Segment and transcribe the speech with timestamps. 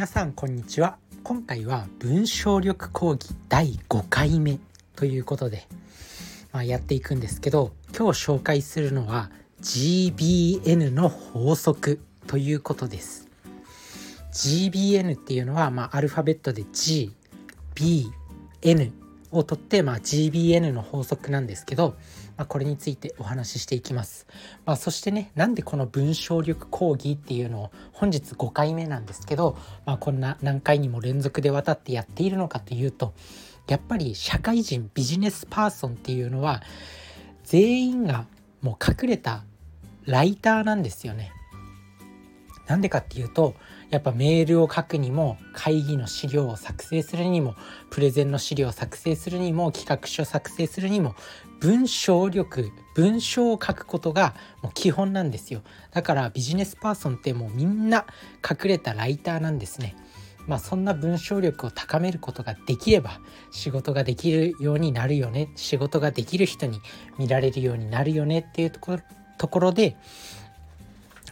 [0.00, 0.96] 皆さんこんにちは。
[1.22, 4.58] 今回は文章力講義第5回目
[4.96, 5.68] ということで、
[6.52, 13.28] まあ、やっていくんですけど今日紹介するのは GBN の法則ということです。
[14.32, 17.12] GBN っていうのは、まあ、アルファベットで GBN
[19.32, 21.94] を取って、まあ、GBN の法則なんですけど、
[22.40, 24.26] まあ、これについてお話ししていきます。
[24.64, 33.12] まあ、そしてねなんでこの文章力講義っていうのを本日5回目なんですけど、まあ、こんな何回にも連続でわたってやっているのかというと
[33.68, 36.62] やっぱり社会人ビジネスパーソンっていうのは
[37.44, 38.24] 全員が
[38.62, 39.44] もう隠れた
[40.06, 41.32] ライターなんですよね。
[42.66, 43.54] なんでかっていうと
[43.90, 47.56] やっぱメールを書くにも会議の資料を作成するにも
[47.90, 51.16] プレゼンの資料を作成するにも企画書を作成するにも
[51.58, 55.62] 文章力文章を書くことがもう基本なんですよ。
[55.90, 58.06] だからビジネスパーソンってもうみんな
[58.48, 59.96] 隠れたライターなんですね。
[60.46, 65.50] まあそんな文章力を高めることができれば仕事ができるようになるよね。
[65.56, 66.80] 仕事ができる人に
[67.18, 68.98] 見られるようになるよねっていうところ
[69.36, 69.96] ところで、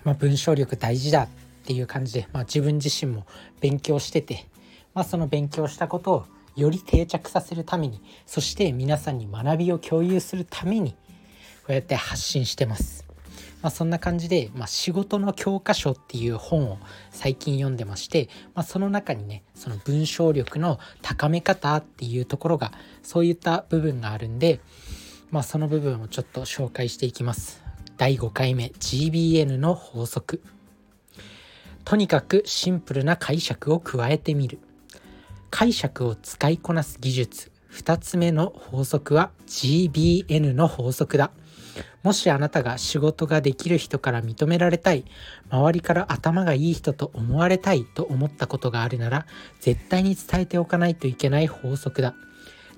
[0.05, 1.29] まあ、文章力大事だ。
[1.69, 3.27] ていう感じで、まあ、自分自身も
[3.61, 4.47] 勉強してて、
[4.95, 10.97] まあ、その勉強したことをより定着させるためにそして皆さんに学びを共有するためにこ
[11.69, 13.07] うやって発信してます。
[13.61, 16.79] まあ、そんな感じで、まあ、仕事の教科書っていう本を
[17.11, 24.61] 最近読んでまして、まあ、その中にねその文章力の高め方っていうところがそういった部分があるんで、
[25.31, 27.63] まあ、その部分をちょっと紹介していきます。
[27.99, 30.41] 第5回目 GBN の法則
[31.89, 34.59] とにかくシンプルな解釈を加えてみる。
[35.49, 37.51] 解釈を使いこなす技術。
[37.73, 41.31] 2つ目の法則は GBN の法則だ。
[42.03, 45.07] もしあなたが仕事ができる人から認められたい
[45.49, 49.27] 周りから頭がいい人と思われたいと思ったことがあるなら
[49.59, 52.15] 絶対に伝えておかないといけない法則だ。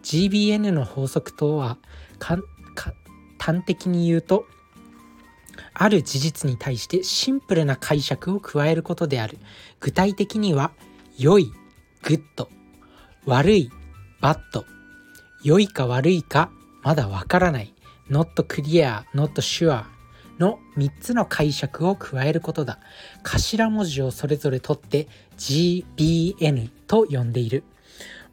[0.04, 1.78] GBN の法則とは
[2.20, 4.46] 端的に言うと
[5.74, 9.38] ある事実に対してシンプルな解釈を加えることである。
[9.80, 10.72] 具体的には
[11.18, 11.52] 良い
[12.02, 12.48] good
[13.26, 13.70] 悪い
[14.20, 14.64] bad。
[15.42, 16.50] 良いか悪いか
[16.82, 17.74] まだわからない。
[18.10, 19.84] not clear not sure
[20.38, 22.78] の3つの解釈を加えることだ。
[23.22, 25.06] 頭文字をそれぞれ取って
[25.36, 27.64] GBN と呼んでいる。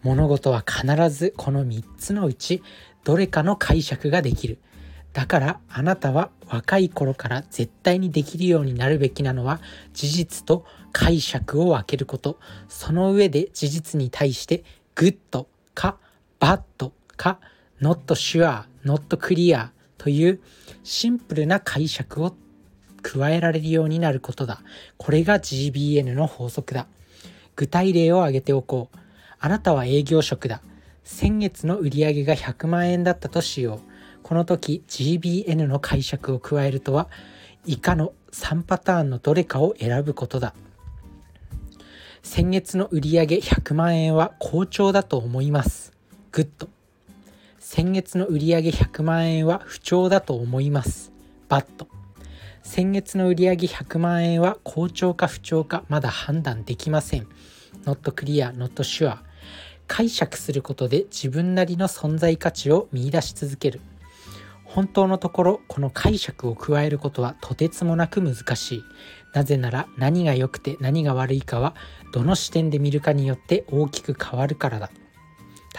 [0.03, 2.63] 物事は必ずこの3つのうち
[3.03, 4.57] どれかの解釈ができる。
[5.17, 9.59] だからあなたは若い頃から絶対にできるようになるべきなのは
[9.91, 12.37] 事実と解釈を分けること。
[12.69, 14.63] その上で事実に対して
[14.93, 15.97] good か
[16.39, 17.39] bad か
[17.81, 20.39] not sure not clear という
[20.83, 22.35] シンプルな解釈を
[23.01, 24.61] 加えられるようになることだ。
[24.97, 26.85] これが GBN の法則だ。
[27.55, 28.97] 具体例を挙げておこう。
[29.39, 30.61] あなたは営業職だ。
[31.03, 33.96] 先月の売り上げが100万円だったとしよう。
[34.27, 37.07] この時 GBN の解釈を加えるとは
[37.65, 40.53] 以下の3パターンのどれかを選ぶことだ。
[42.23, 45.93] 先月の売上100万円は好調だと思います。
[46.33, 46.67] good。
[47.57, 51.13] 先月の売上100万円は不調だと思います。
[51.47, 51.87] bad。
[52.63, 57.29] 先月の売上100万円は好調か不調かまだ判断できません。
[57.85, 59.19] not clear not sure
[59.87, 63.79] 解釈することで自分なりの存在価値を見いだし続ける。
[64.67, 68.83] 本当のところこの解釈を加えることはとてつもなく難しい。
[69.33, 71.75] なぜなら何が良くて何が悪いかは
[72.13, 74.91] どの視点で見るかによって大きく変わるからだ。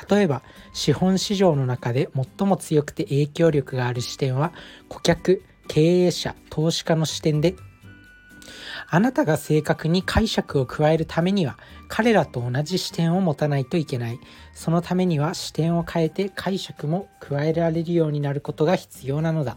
[0.08, 4.52] 例えば資本市場の中で最も強くて影響力がある視点は
[4.88, 7.56] 顧客経営者投資家の視点で
[8.88, 14.20] あなたが正確に解釈を加えるためには彼らと同じ視点を持たないといけない。
[14.54, 19.56] そのためには視点を変えて解釈も加えられるようになることが必要なのだ。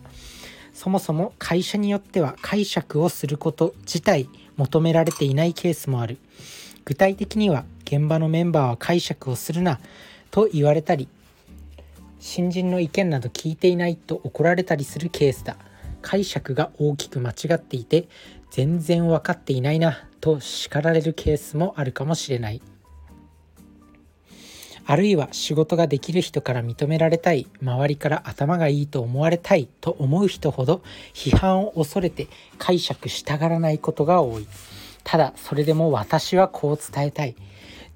[0.74, 6.18] そもそも会社によっては解釈をすること自体求められていないケースもある。
[6.86, 9.80] 具体的には現場のメンバーは解釈をするな
[10.32, 11.08] と言われたり
[12.20, 15.58] 新人の意見など聞いていないと怒られたりするケースだ。
[16.02, 18.08] 解釈が大きく間違っていて
[18.52, 22.62] 全然分かっていないなと叱られるケースもあるかもしれない。
[24.86, 30.82] あるいは仕事ができる人から認められたい周りから頭がいいと思われたいと思う人ほど
[31.14, 32.28] 批判を恐れて
[32.58, 34.48] 解釈したがらないことが多い。
[35.04, 37.36] ただそれでも私はこう伝えたい。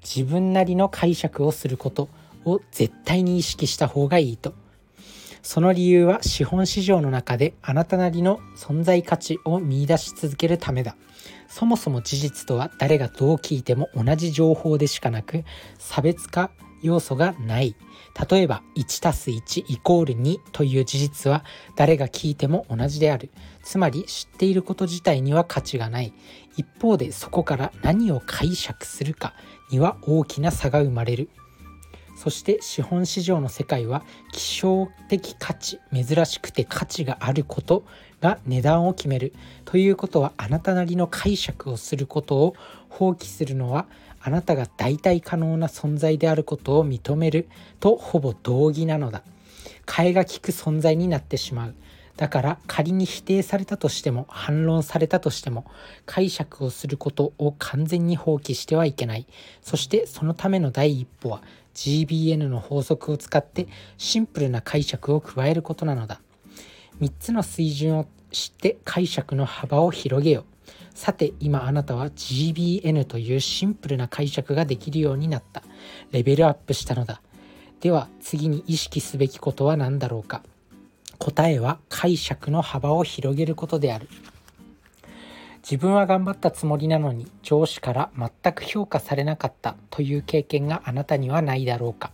[0.02, 2.08] 自分なりの解釈をすること
[2.44, 4.54] を絶対に意識した方がいいと。
[5.46, 10.96] その理由は資本市場の中であなたなりの存在価値を見出し続けるためだ。
[11.46, 15.44] そもそも事実とは誰がどう聞いても同じ情報でしかなく
[15.78, 16.50] 差別化
[16.82, 17.76] 要素がない。
[18.28, 21.44] 例えば 1+1 イコール2という事実は
[21.76, 23.30] 誰が聞いても同じである。
[23.62, 26.12] つまり知っていること自体には価値がない。
[26.56, 29.32] 一方でそこから何を解釈するか
[29.70, 31.30] には大きな差が生まれる。
[32.16, 34.02] そして資本市場の世界は
[34.32, 37.84] 希少的価値珍しくて価値があること
[38.20, 39.34] が値段を決める
[39.64, 42.56] ということはあなたなりの解釈をすることを
[42.88, 43.86] 放棄するのは
[44.20, 47.48] あなたが代替可能な存在であることを認める
[47.78, 49.22] とほぼ同義なのだ。
[49.84, 51.74] 替えが利く存在になってしまう。
[52.16, 55.66] だから仮に否定されたとしても反論されたとしても
[56.06, 59.26] 解釈をすることを完全に放棄してはいけない。
[59.60, 61.42] そしてそのための第一歩は
[61.76, 63.68] GBN の法則を使って
[63.98, 66.20] シンプルな解釈を加えることなのだ。
[67.00, 70.44] 3つの水準を知って解釈の幅を広げよ
[70.94, 75.62] さて今あなたは GBN というシンプルな解釈ができるようになった。
[76.10, 77.20] レベルアップしたのだ。
[77.80, 80.42] では次に意識すべきことは何だろうか。
[81.18, 84.08] 答えは解釈の幅を広げることである。
[85.68, 92.12] 自分は頑張ったつもりなのに上司から全く評価されなかったという経験があなたにはないだろうか。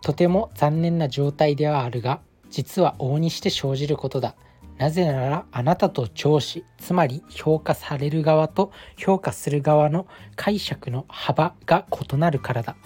[0.00, 4.36] とても残念な状態ではあるが実は往にして生じることだ。
[4.78, 12.76] なぜならあなたと上司つまり評価される側と評価する側の解釈の幅が異なるからだ。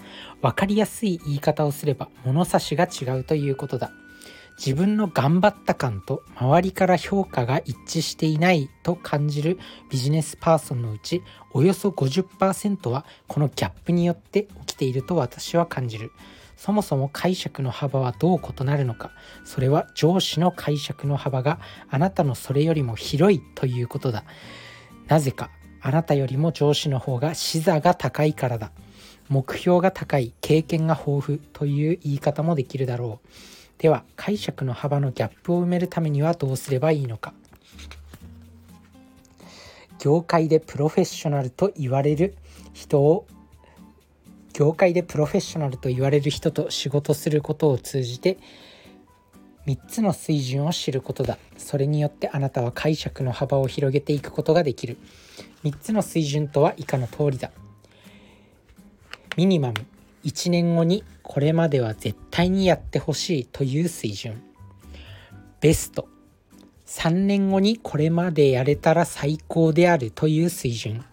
[0.41, 3.93] 分かりやすい言い方をすれば物差しが違うということだ。
[4.56, 9.59] 自分の頑張った感と周りから評価が一致していないと感じる
[9.91, 11.23] ビジネスパーソンのうち
[11.53, 16.12] およそ50%はこのギャップによって起きていると私は感じる。
[16.56, 19.11] そもそも解釈の幅はどう異なるのか。
[19.45, 21.59] それは上司の解釈の幅が
[21.91, 24.25] あなたのそれよりも広いということだ。
[25.09, 25.50] なぜか。
[25.87, 28.71] あなたよりも上司の方が視座が高いからだ。
[29.29, 30.33] 目標が高い。
[30.41, 33.29] 経験が豊富という言い方もできるだろう。
[33.79, 37.35] では解釈の幅のギャップを埋めるためにはどうすればいいのか。
[39.99, 42.37] 業界でプロフェッショナルと言われる
[42.73, 43.26] 人を
[44.53, 48.38] 業界でプロフェッショナルと言われる人と仕事することを通じて
[49.67, 51.38] 3つの水準を知ることだ。
[51.56, 54.99] それによってあなたは解釈の幅を広げていくことができる。
[55.65, 57.50] 3つの水準とは以下の通りだ。
[59.37, 59.75] ミニマム。
[60.25, 64.43] 1年後にこれまでは絶対にやってほしいという水準。
[65.61, 66.09] ベスト。
[66.87, 71.05] 3年後にこれまでやれたら最高であるという水準。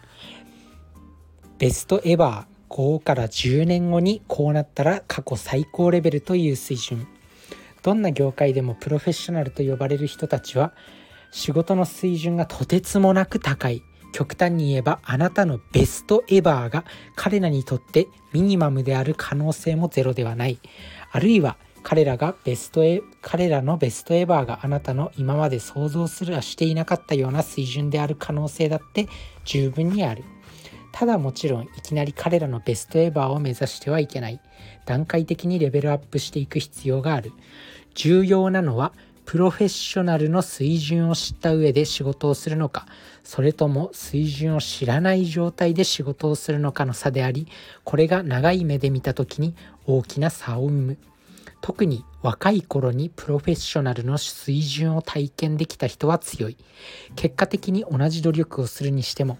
[1.58, 7.08] ベストエバー5から10年後にこうなったら過去最高レベルという水準。
[7.84, 10.74] どんな業界でもプロフェッショナルと呼ばれる人たちは
[11.31, 13.81] 仕事の水準がとてつもなく高い。
[14.12, 16.86] 極端に言えばあなたのベストエバーが
[17.16, 20.60] 彼らにとってミニマムである可能性もゼロではない。
[21.12, 29.08] あるいは彼らがベストエ彼らのベストエバーがあなたの今まで想像すらしていなかったような水準である可能性だって
[29.46, 30.24] 十分にある。
[30.92, 34.40] ただもちろんいきなり彼らのベストエバーを目指してはいけない。
[34.86, 37.31] 段階的にレベルアップしていく必要がある。
[37.96, 38.94] 重要なのは
[39.31, 42.86] プロフェッショナルの水準を知った上で仕事をするのか
[43.24, 47.48] それとも水準を知らない状態で仕事をするのかの差であり
[47.86, 49.56] これが長い目で見た時に
[49.88, 50.98] 大きな差を生む。
[51.62, 56.58] 特に若い頃にプロフェッショナルの水準を体験できた人は強い。
[57.15, 59.38] 結果的に同じ努力をするにしても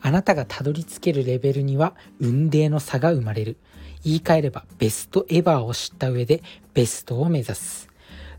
[0.00, 3.56] あなたがたどり着けるレベルには運命の差が生まれる。
[4.04, 6.40] 言い換えればベストエバーを知った上で
[6.72, 7.89] ベストを目指す。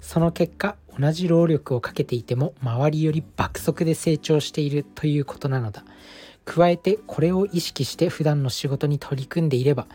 [0.02, 5.86] その結果同じ労力をかけていても周りより爆速で成長しているということなのだ。
[6.44, 9.86] 加えてこれを意識して普段の仕事に取り組んでいれば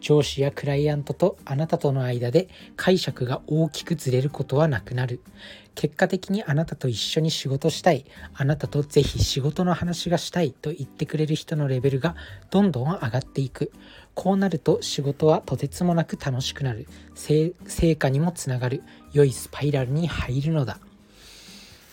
[0.00, 5.20] 上司やクライアントとあなたとの間で解釈が大きくずれることはなくなる。
[5.74, 8.04] 結果的にあなたと一緒に仕事したい。
[8.34, 12.16] あなたとぜひ仕事の話がしたいと言ってくれる人のレベルが
[12.50, 13.70] どんどん上がっていく。
[14.14, 16.86] こうなると仕事はとてつもなく楽しくなる。
[17.14, 17.54] 成
[17.96, 18.82] 果にもつながる。
[19.12, 20.78] 良いスパイラルに入るのだ。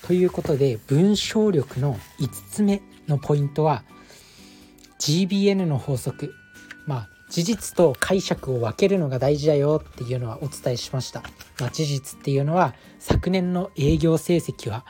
[0.03, 3.83] ということで文章力の5つ目のポイントは
[4.99, 6.33] GBN の法則。
[6.85, 11.23] まあ事実と解釈を分けるのが大事だよっていうのはお伝えしました、
[11.59, 14.85] まあ、事実っていうのは昨年の営業成績は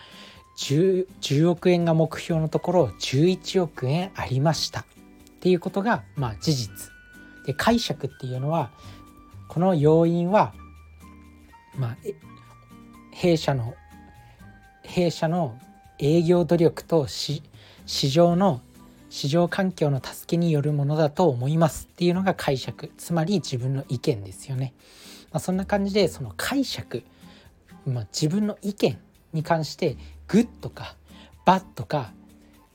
[0.60, 4.82] 10, 10億円が目標のところ11億円ありました。
[4.82, 4.86] っ
[5.40, 6.97] ていうことがまあ事実。
[7.48, 8.70] で解釈っていうのは
[9.48, 10.54] この要因は
[11.78, 11.98] まあ
[13.12, 13.74] 弊社の
[14.84, 15.58] 弊社の
[15.98, 17.42] 営業努力と市
[18.10, 18.62] 場の
[19.10, 24.74] 市場環境の助けによるものだと思いますっていうのが解釈つまり自分の意見ですよね。
[25.32, 27.04] まあ、そんな感じでその解釈、
[27.86, 29.00] まあ、自分の意見
[29.32, 30.96] に関してグッとか
[31.46, 32.12] バッとか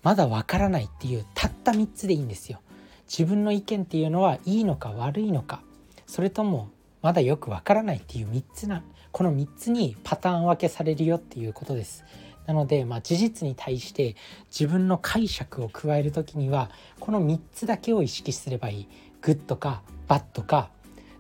[0.02, 2.60] まだわからないっていうたった3つでいいんですよ。
[3.12, 5.60] 自分の意見っていうのはいいのか悪いのか
[6.06, 6.70] それとも
[7.02, 12.04] まだよくわからないっていう3つなこの3つにパターン分けされるよっていうことです。
[12.46, 14.16] なので、まあ、事実に対して
[14.46, 18.88] 自分の解釈を加える時にはこの3つだけを意識すればいい。
[19.20, 20.70] Good か Bad か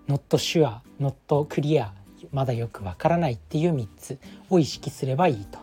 [0.08, 1.92] Not sure Not clear
[2.32, 4.18] まだよくわからないっていう3つ
[4.48, 5.58] を意識すればいいと。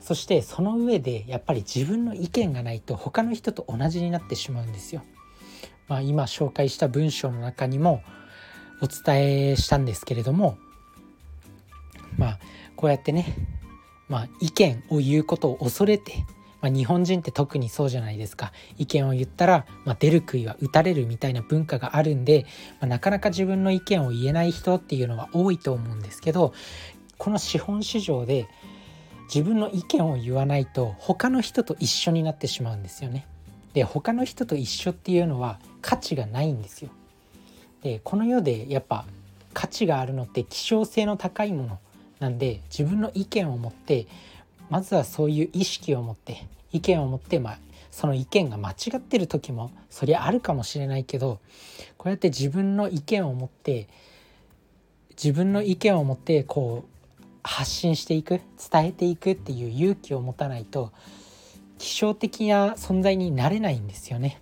[0.00, 5.02] そしてその上でやっぱり自分の意見がないと他の人と同じになってしまうんですよ。
[5.88, 8.02] まあ、今紹介した文章の中にも
[8.80, 10.58] お伝えしたんですけれども
[12.16, 12.38] まあ
[12.76, 13.54] こうやってね
[14.08, 16.24] まあ、意見を言うことを恐れて、
[16.60, 22.44] まあ、日本人って特にそうじゃないですか意見を言ったら、まあ、出る杭は打たれるみたいな文化があるんで、
[22.80, 26.52] まあ、なかなか自分の意見を言えない人っていうのは多いと思うんですけど
[27.18, 28.46] この資本市場で
[29.32, 33.26] 自分の意見を言わないと他の人と一緒になってしまうんですよね。
[33.74, 36.90] で他の人と一緒っていうのは価値がないんですよ。
[37.82, 39.04] でこの世でやっぱ
[39.52, 41.78] 価値があるのって希少性の高いもの
[42.18, 44.06] なんで自分の意見を持って
[44.70, 47.58] まずはそういう意識を持って意見を持ってまあ
[47.90, 51.38] その意見が間違ってる時もそりゃあるかもしれないけど
[51.96, 53.88] こうやって自分の意見を持って
[55.10, 58.40] 自分の意見を持ってこう発信していく
[58.70, 60.92] 伝えていくっていう勇気を持たないと
[61.78, 64.40] 希少的な存在になれないんですよね。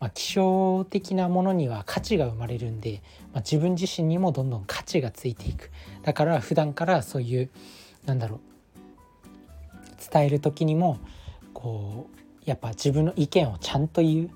[0.00, 3.02] まあ、希少的なものには価値が生まれるんで、
[3.32, 5.70] まあ、自分自身にもどんどん価値がついていく。
[6.02, 7.50] だから普段からそういう
[8.04, 8.40] なんだろう
[10.12, 10.98] 伝える時にも
[11.54, 14.30] こうやっぱ自分の意見をちゃんと言う。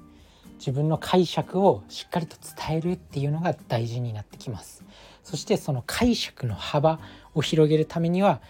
[0.59, 4.85] 自分の解釈をしっかりと伝えるっていうのが大事になってきます。
[5.23, 7.01] そしてその解釈の幅
[7.35, 8.41] を広げるためには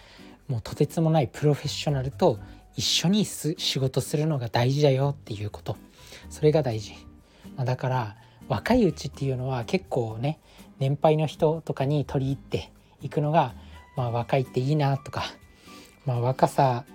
[0.47, 2.39] もうとてつもないプロフェッショナルと
[2.77, 5.75] 一緒に仕事するのが大事だよっていうこと。
[6.29, 6.93] それが大事。
[7.55, 8.15] まあ、だから
[8.47, 10.39] 若いうちっていうのは結構ね
[10.79, 13.55] 年配の人とかに取り入っていくのが、
[13.95, 15.23] まあ、若いっていいなとか、
[16.05, 16.85] まあ、若さ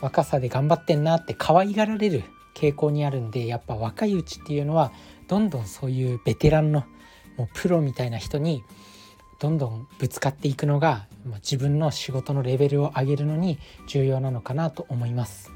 [0.00, 2.22] 若さで頑張ってんなって可愛がられる
[2.54, 4.92] 傾向にあるんでやっぱ若いうちっていうのは
[5.28, 6.84] どんどんそういうベテランの
[7.36, 8.62] もうプロみたいな人に
[9.40, 11.06] どんどんぶつかっていくのが
[11.36, 15.50] 自分の仕事のレベルを上げるのに重要なのかなと思います。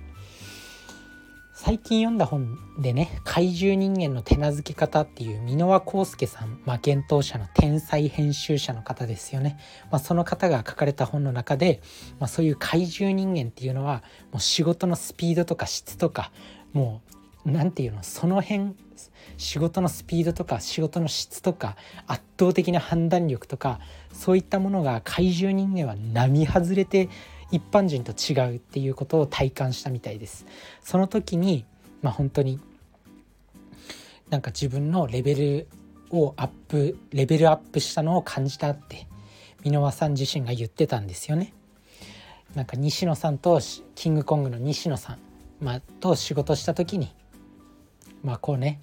[1.56, 9.58] 最近読んだ本でね怪獣人間の手なずけ方っていう箕輪康介さん、まあ、幻冬者の天才編集者の方ですよね、
[9.90, 11.80] まあ、その方が書かれた本の中で、
[12.18, 16.32] まあ、そういう怪獣人間っていうのはもう仕事のスピードとか質とか
[16.74, 18.74] もう何て言うのその辺
[19.36, 23.80] 仕事のスピードとか仕事の質とか圧倒的な判断力とか
[24.12, 27.08] そういったものが怪獣人間は並外れて
[27.50, 30.46] 一般人と違うっていうことを体感したみたいです。
[30.80, 31.64] その時に
[32.02, 32.58] まあ本当に
[34.30, 35.68] なんか自分のレベル
[36.10, 39.06] をアップレベルアップしたのを感じたって
[39.62, 41.52] 箕輪さん自身が言ってたんですよね。
[42.54, 43.60] なんか西野さんと
[43.94, 45.18] キングコングの西野さん、
[45.60, 47.12] まあ、と仕事した時に
[48.24, 48.80] まあこうね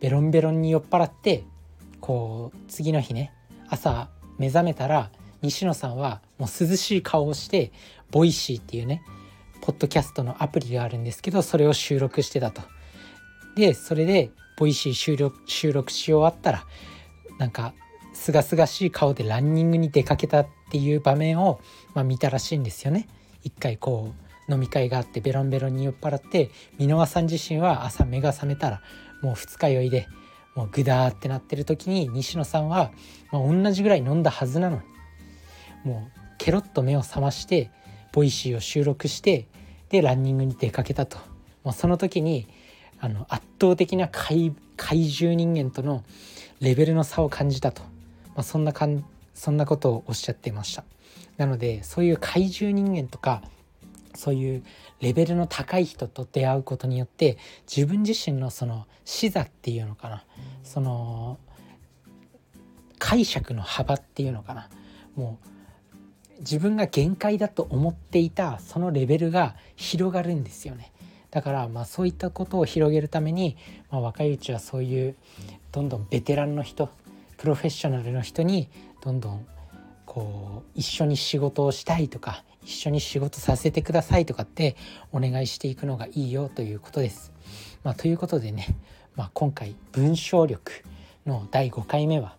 [0.00, 1.44] ベロンベロンに酔っ払って
[2.00, 3.32] こう次の日ね
[3.68, 5.10] 朝目覚めたら
[5.42, 7.72] 西野さんはもう涼しい顔をして
[8.10, 9.02] Voicy っていうね
[9.62, 12.62] ポッドキャストのアプリがあるんですけどそれを収録してたと。
[13.56, 16.64] でそれで Voicy 収録収録し終わったら
[17.38, 17.72] なんか
[18.12, 21.60] すがすがしい顔でランニングに出かけたっていう場面を、
[21.94, 23.08] まあ、見たらしいんですよね。
[23.42, 28.82] 一回こう飲み会があってベロンベロンに酔っ払って箕輪さん自身は朝目が覚めたら
[29.22, 30.08] もう二日酔いで
[30.54, 32.92] もうグダーってなってる時に西野さんは、
[33.32, 34.82] まあ、同じぐらい飲んだはずなのに
[35.84, 37.70] もうケロッと目を覚まして
[38.12, 39.46] Voicy を収録して
[39.88, 41.18] でランニングに出かけたと。
[41.62, 42.46] もうその時に
[43.00, 46.04] あの圧倒的な怪怪獣人間との
[46.60, 50.84] レベルの差を感じたと、まあ、そんなかんそんなことをおっしゃってました。
[51.36, 53.42] なのでそういう怪獣人間とか
[54.14, 54.64] そういう
[55.00, 60.24] レベルの高い人と出会うことによって自分自身のその視座っていうのかな。
[60.62, 61.38] その
[62.98, 64.68] 解釈の幅っていうのかな。
[65.14, 70.92] もう自分が限界だと思っていたそのレベルが広がるんですよね。
[71.30, 73.56] だからまあそういったことを広げるために、
[73.90, 75.16] まあ、若いうちはそういう
[75.72, 76.88] どんどんベテランの人
[77.36, 78.68] プロフェッショナルの人に
[79.00, 79.46] どんどん
[80.14, 84.76] こう一緒に仕事をしたいとか一緒に仕事させてくださいとかって
[85.10, 87.32] お願いしていくのがいいよということです。
[87.82, 88.76] まあ、ということでね、
[89.16, 90.70] まあ、今回文章力
[91.26, 92.36] の第5回目は、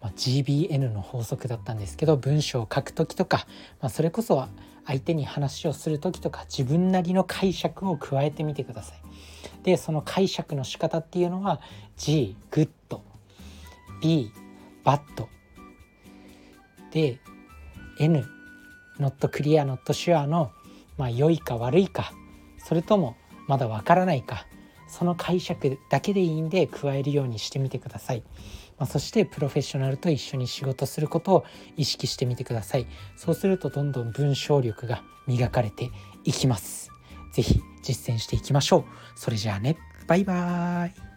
[0.00, 3.46] まあ、GBN の法則だったんですけど文章を書く時とか、
[3.82, 4.48] まあ、それこそは
[4.86, 8.98] 相手に話をする時とか自分なりの解釈を加えてみてください。
[9.62, 11.60] でその解釈の仕方っていうのは
[11.98, 13.02] G Good
[14.00, 14.32] B
[14.84, 15.28] バッド
[16.92, 17.20] で
[17.98, 18.24] N
[18.98, 20.52] ノットクリアノットシュアの
[20.98, 22.12] まあ良いか悪いか
[22.58, 23.16] それとも
[23.48, 24.46] まだわからないか
[24.88, 28.24] その解釈だけでいいんで加えるようにしてみてください。
[28.76, 31.44] まあ、そしてプロフェッショナルと一緒に仕事することを
[31.76, 32.86] 意識してみてください。
[33.16, 35.90] そうするとどんどん文章力が磨かれて
[36.24, 36.90] いきます。
[37.32, 38.84] 是非実践していきましょう。
[39.14, 39.76] それじゃあね、
[40.08, 41.09] バイバーイ。